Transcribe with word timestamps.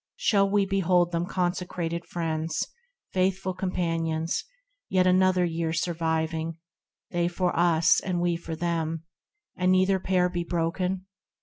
Shall 0.15 0.49
we 0.49 0.65
behold 0.65 1.11
them 1.11 1.27
consecrated 1.27 2.07
friends, 2.07 2.67
Faithful 3.13 3.53
companions, 3.53 4.43
yet 4.89 5.05
another 5.05 5.45
year 5.45 5.73
Surviving, 5.73 6.57
they 7.11 7.27
for 7.27 7.55
us, 7.55 7.99
and 7.99 8.19
we 8.19 8.35
for 8.35 8.55
them, 8.55 9.03
And 9.55 9.71
neither 9.71 9.99
pair 9.99 10.27
be 10.27 10.43
broken 10.43 11.05